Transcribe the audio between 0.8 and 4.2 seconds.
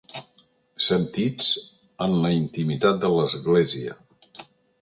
Sentits en la intimitat de l'església.